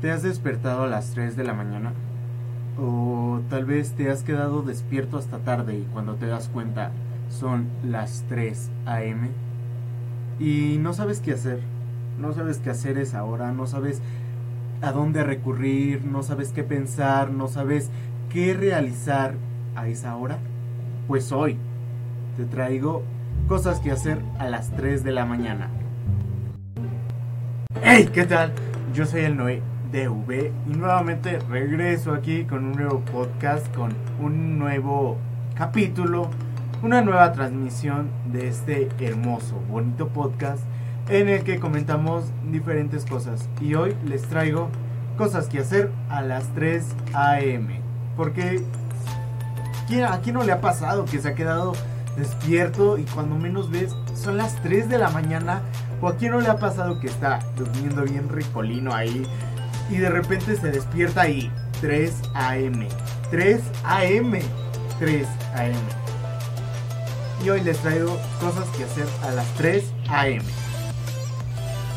[0.00, 1.92] ¿Te has despertado a las 3 de la mañana?
[2.80, 6.92] O tal vez te has quedado despierto hasta tarde y cuando te das cuenta
[7.28, 9.28] son las 3 a.m.
[10.38, 11.58] y no sabes qué hacer.
[12.16, 14.00] No sabes qué hacer esa hora, no sabes
[14.82, 17.90] a dónde recurrir, no sabes qué pensar, no sabes
[18.30, 19.34] qué realizar
[19.74, 20.38] a esa hora.
[21.08, 21.56] Pues hoy
[22.36, 23.02] te traigo
[23.48, 25.70] cosas que hacer a las 3 de la mañana.
[27.82, 28.08] ¡Hey!
[28.12, 28.52] ¿Qué tal?
[28.94, 29.60] Yo soy el Noé
[29.92, 35.16] DV y nuevamente regreso aquí con un nuevo podcast, con un nuevo
[35.54, 36.30] capítulo,
[36.82, 40.62] una nueva transmisión de este hermoso, bonito podcast
[41.08, 43.48] en el que comentamos diferentes cosas.
[43.60, 44.68] Y hoy les traigo
[45.16, 47.80] cosas que hacer a las 3 a.m.
[48.16, 48.62] Porque
[50.06, 51.72] ¿a quién no le ha pasado que se ha quedado
[52.16, 55.62] despierto y cuando menos ves son las 3 de la mañana?
[56.00, 59.26] ¿O a quién no le ha pasado que está durmiendo bien ricolino ahí
[59.90, 61.50] y de repente se despierta y
[61.80, 62.88] 3 a.m.
[63.30, 64.40] 3 a.m.
[64.98, 65.78] 3 a.m.
[67.44, 70.44] Y hoy les traigo cosas que hacer a las 3 a.m.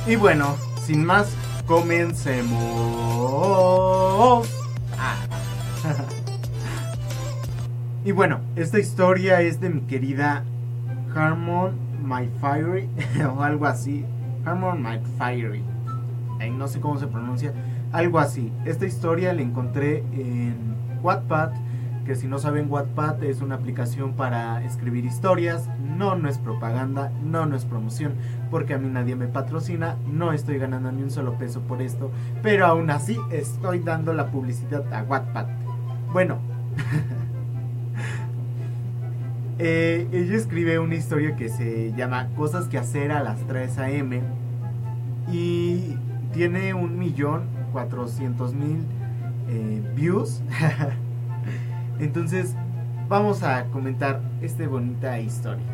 [0.08, 2.52] Y bueno, sin más, comencemos.
[4.97, 5.16] Ah.
[8.06, 10.44] y bueno, esta historia es de mi querida
[11.16, 12.89] Harmon My Fiery
[13.36, 14.06] o algo así.
[14.45, 15.64] Harmon My Fiery.
[16.52, 17.53] no sé cómo se pronuncia.
[17.92, 18.52] Algo así.
[18.66, 21.52] Esta historia la encontré en Wattpad
[22.06, 27.12] que si no saben Wattpad es una aplicación para escribir historias, no, no es propaganda,
[27.23, 28.14] no, no es promoción,
[28.50, 32.12] porque a mí nadie me patrocina, no estoy ganando ni un solo peso por esto,
[32.42, 35.47] pero aún así estoy dando la publicidad a Wattpad.
[36.12, 36.39] Bueno,
[39.59, 44.22] eh, ella escribe una historia que se llama Cosas que hacer a las 3 a.m.
[45.31, 45.97] y
[46.34, 48.86] tiene un millón cuatrocientos mil
[49.50, 50.41] eh, views.
[52.00, 52.56] Entonces,
[53.07, 55.66] vamos a comentar esta bonita historia.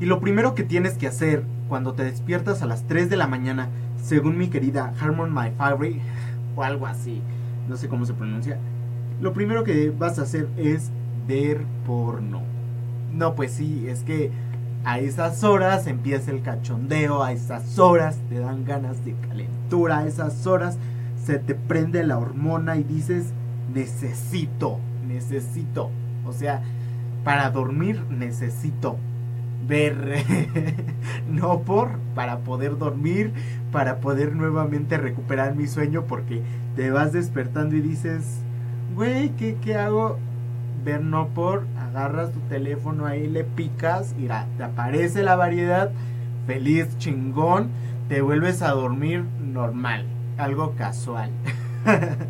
[0.00, 3.26] Y lo primero que tienes que hacer cuando te despiertas a las 3 de la
[3.26, 3.68] mañana,
[4.02, 5.52] según mi querida Harmon My
[6.56, 7.20] o algo así,
[7.68, 8.58] no sé cómo se pronuncia,
[9.20, 10.90] lo primero que vas a hacer es
[11.26, 12.42] ver porno.
[13.12, 14.30] No, pues sí, es que
[14.84, 20.06] a esas horas empieza el cachondeo, a esas horas te dan ganas de calentura, a
[20.06, 20.78] esas horas
[21.24, 23.32] se te prende la hormona y dices,
[23.74, 25.90] necesito, necesito.
[26.26, 26.62] O sea,
[27.24, 28.96] para dormir necesito
[29.66, 30.24] ver,
[31.30, 33.32] no por, para poder dormir,
[33.70, 36.42] para poder nuevamente recuperar mi sueño, porque
[36.74, 38.24] te vas despertando y dices,
[38.94, 40.18] güey, ¿qué, ¿qué hago?
[40.84, 45.90] Ver no por, agarras tu teléfono ahí, le picas, y te aparece la variedad,
[46.46, 47.70] feliz, chingón,
[48.08, 50.04] te vuelves a dormir normal,
[50.36, 51.30] algo casual.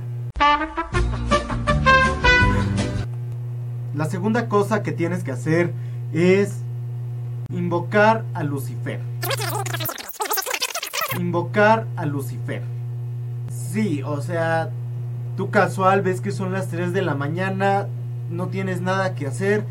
[3.94, 5.72] La segunda cosa que tienes que hacer
[6.12, 6.60] es
[7.50, 9.00] invocar a Lucifer.
[11.18, 12.62] Invocar a Lucifer.
[13.50, 14.70] Sí, o sea,
[15.36, 17.88] tú casual ves que son las 3 de la mañana,
[18.30, 19.64] no tienes nada que hacer.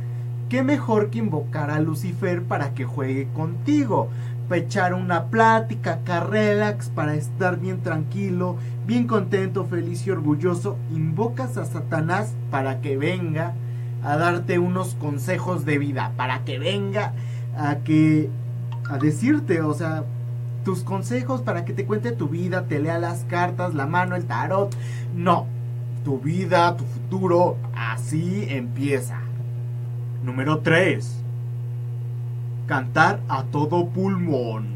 [0.50, 4.10] ¿Qué mejor que invocar a Lucifer para que juegue contigo?
[4.48, 10.78] Para echar una plática acá relax, para estar bien tranquilo, bien contento, feliz y orgulloso.
[10.94, 13.54] Invocas a Satanás para que venga
[14.04, 17.14] a darte unos consejos de vida, para que venga
[17.58, 18.30] a que
[18.90, 20.06] a decirte, o sea,
[20.64, 24.26] tus consejos para que te cuente tu vida, te lea las cartas, la mano, el
[24.26, 24.74] tarot.
[25.16, 25.46] No,
[26.08, 29.20] tu vida, tu futuro, así empieza.
[30.24, 31.06] Número 3.
[32.66, 34.68] Cantar a todo pulmón.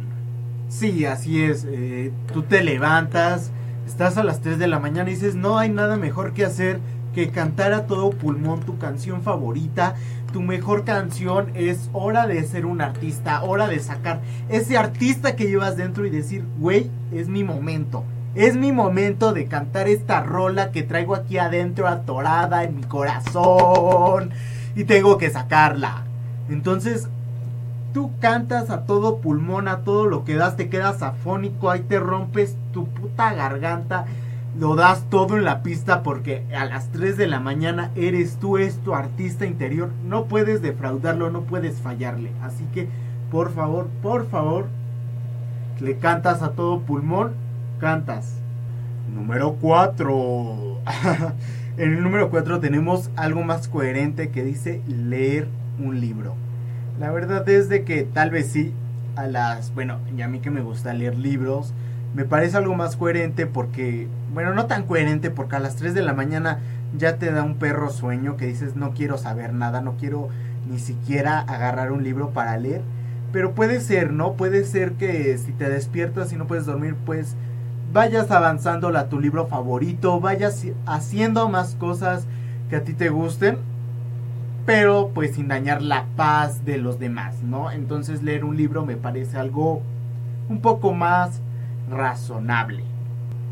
[0.67, 1.65] Sí, así es.
[1.69, 3.49] Eh, tú te levantas,
[3.87, 6.81] estás a las 3 de la mañana y dices, no hay nada mejor que hacer
[7.15, 9.95] que cantar a todo pulmón tu canción favorita,
[10.33, 14.19] tu mejor canción, es hora de ser un artista, hora de sacar
[14.49, 18.03] ese artista que llevas dentro y decir, güey, es mi momento.
[18.33, 24.31] Es mi momento de cantar esta rola que traigo aquí adentro atorada en mi corazón
[24.75, 26.03] y tengo que sacarla.
[26.49, 27.07] Entonces,
[27.93, 31.99] tú cantas a todo pulmón, a todo lo que das, te quedas afónico, ahí te
[31.99, 34.05] rompes tu puta garganta
[34.59, 38.57] lo das todo en la pista porque a las 3 de la mañana eres tú,
[38.57, 39.89] es tu artista interior.
[40.05, 42.31] No puedes defraudarlo, no puedes fallarle.
[42.41, 42.89] Así que,
[43.31, 44.65] por favor, por favor,
[45.79, 47.31] le cantas a todo pulmón,
[47.81, 48.35] cantas.
[49.13, 50.81] Número 4.
[51.77, 55.47] en el número 4 tenemos algo más coherente que dice leer
[55.79, 56.35] un libro.
[56.99, 58.71] La verdad es de que tal vez sí,
[59.15, 61.73] a las, bueno, y a mí que me gusta leer libros,
[62.13, 66.03] me parece algo más coherente porque, bueno, no tan coherente porque a las 3 de
[66.03, 66.59] la mañana
[66.95, 70.29] ya te da un perro sueño que dices no quiero saber nada, no quiero
[70.69, 72.81] ni siquiera agarrar un libro para leer.
[73.33, 74.33] Pero puede ser, ¿no?
[74.33, 77.35] Puede ser que si te despiertas y no puedes dormir, pues
[77.91, 82.25] vayas avanzando a tu libro favorito, vayas haciendo más cosas
[82.69, 83.57] que a ti te gusten,
[84.65, 87.71] pero pues sin dañar la paz de los demás, ¿no?
[87.71, 89.81] Entonces leer un libro me parece algo
[90.49, 91.41] un poco más
[91.89, 92.83] razonable.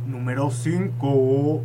[0.07, 1.61] Número 5.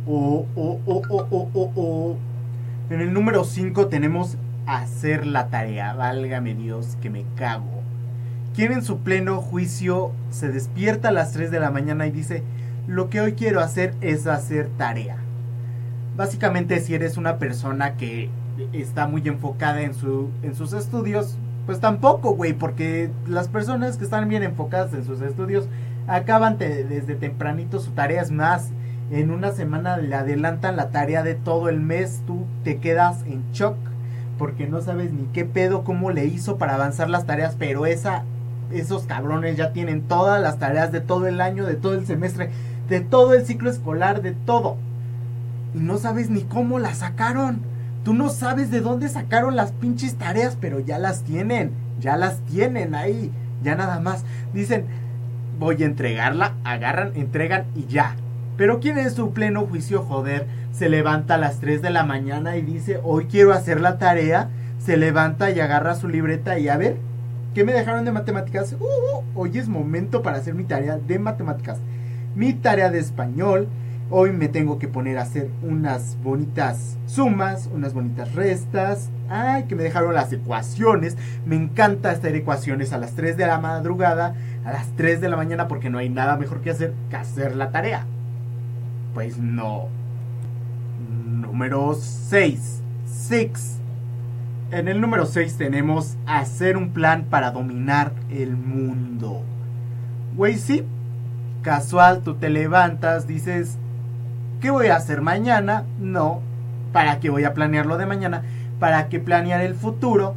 [2.89, 4.37] en el número 5 tenemos
[4.67, 5.93] hacer la tarea.
[5.93, 7.81] Válgame Dios que me cago.
[8.55, 12.43] Quien en su pleno juicio se despierta a las 3 de la mañana y dice,
[12.87, 15.17] lo que hoy quiero hacer es hacer tarea.
[16.15, 18.29] Básicamente si eres una persona que
[18.73, 24.03] está muy enfocada en, su, en sus estudios, pues tampoco, güey, porque las personas que
[24.03, 25.67] están bien enfocadas en sus estudios
[26.07, 28.21] acaban desde tempranito su tarea.
[28.21, 28.69] Es más,
[29.11, 32.21] en una semana le adelantan la tarea de todo el mes.
[32.27, 33.77] Tú te quedas en shock
[34.37, 37.55] porque no sabes ni qué pedo, cómo le hizo para avanzar las tareas.
[37.57, 38.23] Pero esa,
[38.71, 42.51] esos cabrones ya tienen todas las tareas de todo el año, de todo el semestre,
[42.89, 44.77] de todo el ciclo escolar, de todo.
[45.73, 47.59] Y no sabes ni cómo las sacaron.
[48.03, 51.71] Tú no sabes de dónde sacaron las pinches tareas, pero ya las tienen.
[51.99, 53.31] Ya las tienen ahí.
[53.63, 54.23] Ya nada más.
[54.53, 54.85] Dicen,
[55.59, 58.15] voy a entregarla, agarran, entregan y ya.
[58.57, 62.57] Pero quien en su pleno juicio, joder, se levanta a las 3 de la mañana
[62.57, 64.49] y dice, hoy quiero hacer la tarea,
[64.79, 66.97] se levanta y agarra su libreta y a ver,
[67.53, 68.75] ¿qué me dejaron de matemáticas?
[68.79, 71.79] Uh, uh, hoy es momento para hacer mi tarea de matemáticas.
[72.35, 73.69] Mi tarea de español,
[74.11, 79.09] Hoy me tengo que poner a hacer unas bonitas sumas, unas bonitas restas.
[79.29, 81.17] Ay, que me dejaron las ecuaciones.
[81.43, 85.37] Me encanta hacer ecuaciones a las 3 de la madrugada, a las 3 de la
[85.37, 88.05] mañana, porque no hay nada mejor que hacer que hacer la tarea.
[89.15, 89.87] Pues no.
[91.27, 92.81] Número 6.
[93.07, 93.79] 6.
[94.69, 99.41] En el número 6 tenemos hacer un plan para dominar el mundo.
[100.35, 100.85] Güey, sí.
[101.65, 103.79] Casual, tú te levantas, dices,
[104.61, 105.83] ¿Qué voy a hacer mañana?
[105.99, 106.41] No.
[106.93, 108.43] ¿Para qué voy a planear lo de mañana?
[108.79, 110.35] ¿Para qué planear el futuro?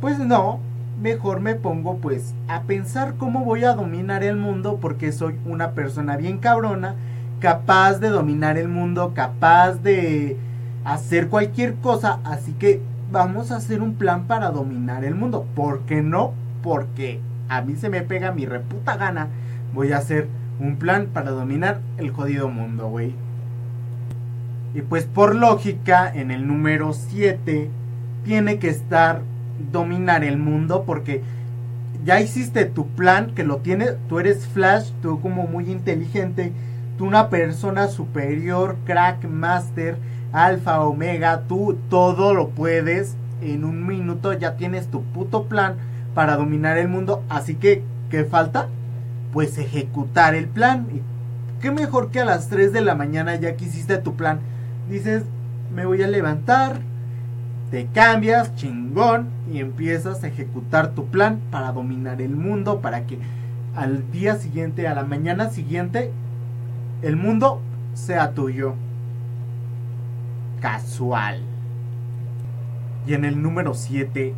[0.00, 0.58] Pues no.
[1.00, 5.74] Mejor me pongo pues a pensar cómo voy a dominar el mundo porque soy una
[5.74, 6.96] persona bien cabrona,
[7.38, 10.36] capaz de dominar el mundo, capaz de
[10.84, 12.80] hacer cualquier cosa, así que
[13.12, 15.46] vamos a hacer un plan para dominar el mundo.
[15.54, 16.32] ¿Por qué no?
[16.64, 19.28] Porque a mí se me pega mi reputa gana.
[19.74, 20.28] Voy a hacer
[20.60, 23.14] un plan para dominar el jodido mundo, güey.
[24.74, 27.68] Y pues por lógica, en el número 7
[28.24, 29.20] tiene que estar
[29.70, 31.22] dominar el mundo porque
[32.04, 36.52] ya hiciste tu plan, que lo tienes, tú eres Flash, tú como muy inteligente,
[36.98, 39.96] tú una persona superior, crack, master,
[40.32, 45.76] alfa, omega, tú todo lo puedes, en un minuto ya tienes tu puto plan
[46.14, 48.68] para dominar el mundo, así que, ¿qué falta?
[49.32, 50.86] Pues ejecutar el plan.
[50.94, 51.00] Y
[51.60, 54.40] qué mejor que a las 3 de la mañana ya que hiciste tu plan
[54.88, 55.24] dices,
[55.74, 56.80] me voy a levantar,
[57.70, 63.18] te cambias, chingón, y empiezas a ejecutar tu plan para dominar el mundo, para que
[63.74, 66.10] al día siguiente, a la mañana siguiente,
[67.00, 67.60] el mundo
[67.94, 68.74] sea tuyo.
[70.60, 71.40] Casual.
[73.06, 74.34] Y en el número 7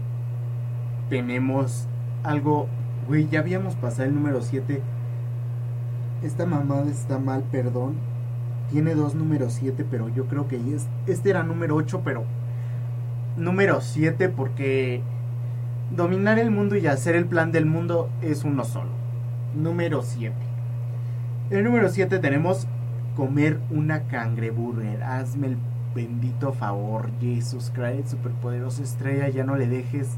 [1.10, 1.86] tenemos
[2.22, 2.68] algo,
[3.08, 4.80] güey, ya habíamos pasado el número 7.
[6.22, 7.94] Esta mamada está mal, perdón
[8.70, 12.24] tiene dos números 7, pero yo creo que es, este era número 8, pero
[13.36, 15.00] número 7 porque
[15.94, 18.90] dominar el mundo y hacer el plan del mundo es uno solo.
[19.54, 20.34] Número 7.
[21.50, 22.66] En el número 7 tenemos
[23.16, 25.02] comer una cangreburger.
[25.02, 25.56] Hazme el
[25.94, 30.08] bendito favor, Jesus Christ, superpoderosa estrella, ya no le dejes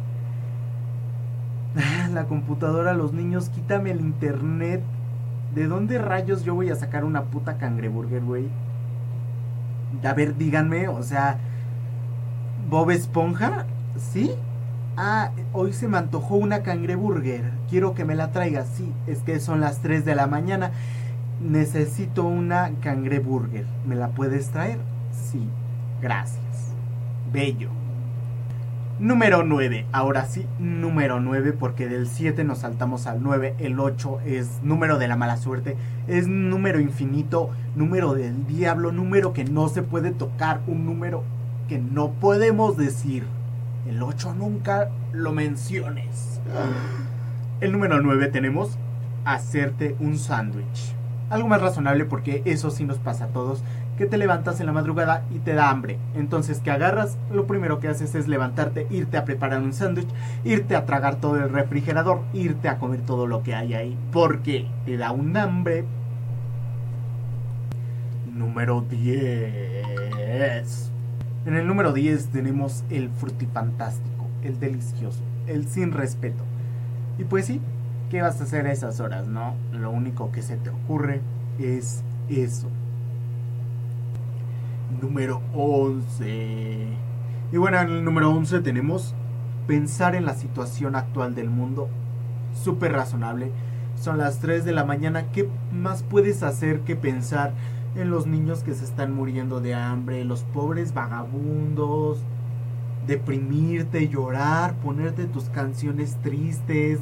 [2.11, 4.81] la computadora a los niños, quítame el internet
[5.57, 8.47] ¿De dónde rayos yo voy a sacar una puta cangreburger, güey?
[10.05, 11.39] A ver, díganme, o sea,
[12.69, 13.65] Bob Esponja,
[13.97, 14.33] ¿sí?
[14.99, 17.53] Ah, hoy se me antojó una cangreburger.
[17.71, 18.69] Quiero que me la traigas.
[18.69, 20.73] Sí, es que son las 3 de la mañana.
[21.41, 23.65] Necesito una cangreburger.
[23.87, 24.79] ¿Me la puedes traer?
[25.11, 25.49] Sí,
[26.03, 26.75] gracias.
[27.33, 27.71] Bello.
[28.99, 29.85] Número 9.
[29.93, 33.57] Ahora sí, número 9, porque del 7 nos saltamos al 9.
[33.59, 35.77] El 8 es número de la mala suerte.
[36.09, 41.25] Es número infinito, número del diablo, número que no se puede tocar, un número
[41.69, 43.25] que no podemos decir.
[43.87, 46.41] El 8 nunca lo menciones.
[47.61, 48.79] El número 9 tenemos
[49.27, 50.95] hacerte un sándwich.
[51.29, 53.63] algo más razonable porque eso sí nos pasa a todos,
[53.97, 55.99] que te levantas en la madrugada y te da hambre.
[56.15, 57.17] Entonces, que agarras?
[57.33, 60.09] Lo primero que haces es levantarte, irte a preparar un sándwich,
[60.45, 64.67] irte a tragar todo el refrigerador, irte a comer todo lo que hay ahí, porque
[64.85, 65.85] te da un hambre.
[68.33, 70.93] Número 10.
[71.47, 76.45] En el número 10 tenemos el frutifantástico, el delicioso, el sin respeto.
[77.19, 77.63] Y pues sí,
[78.11, 79.55] ¿qué vas a hacer a esas horas, no?
[79.73, 81.23] Lo único que se te ocurre
[81.59, 82.69] es eso
[85.01, 86.87] número 11.
[87.53, 89.15] Y bueno, en el número 11 tenemos
[89.67, 91.89] pensar en la situación actual del mundo.
[92.55, 93.51] Súper razonable.
[94.01, 95.31] Son las 3 de la mañana.
[95.33, 97.53] ¿Qué más puedes hacer que pensar
[97.95, 102.19] en los niños que se están muriendo de hambre, los pobres vagabundos?
[103.07, 106.99] Deprimirte, llorar, ponerte tus canciones tristes,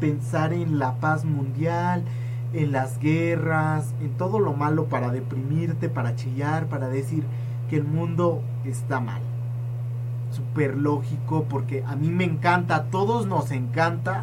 [0.00, 2.04] pensar en la paz mundial,
[2.56, 7.24] en las guerras, en todo lo malo para deprimirte, para chillar, para decir
[7.68, 9.20] que el mundo está mal.
[10.30, 14.22] Súper lógico porque a mí me encanta, a todos nos encanta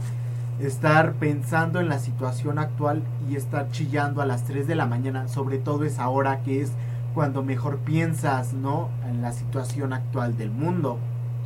[0.59, 5.27] estar pensando en la situación actual y estar chillando a las 3 de la mañana,
[5.27, 6.71] sobre todo esa hora que es
[7.13, 8.89] cuando mejor piensas, ¿no?
[9.07, 10.97] En la situación actual del mundo.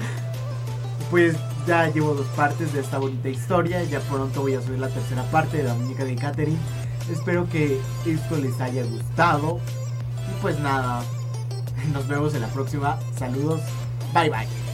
[1.10, 3.82] pues ya llevo dos partes de esta bonita historia.
[3.84, 6.58] Ya pronto voy a subir la tercera parte de la muñeca de Catherine.
[7.10, 9.60] Espero que esto les haya gustado.
[10.28, 11.02] Y pues nada,
[11.92, 12.98] nos vemos en la próxima.
[13.16, 13.60] Saludos.
[14.14, 14.69] Bye bye.